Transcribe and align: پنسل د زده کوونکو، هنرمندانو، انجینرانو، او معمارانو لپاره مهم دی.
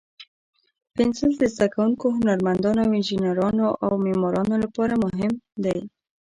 پنسل 0.95 1.31
د 1.37 1.43
زده 1.53 1.67
کوونکو، 1.73 2.05
هنرمندانو، 2.17 2.81
انجینرانو، 2.91 3.67
او 3.85 3.91
معمارانو 4.05 4.55
لپاره 4.63 4.93
مهم 5.03 5.33
دی. 5.63 5.79